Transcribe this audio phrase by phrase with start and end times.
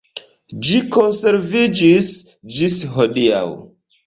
[0.67, 2.09] Ĝi konserviĝis
[2.57, 3.45] ĝis hodiaŭ.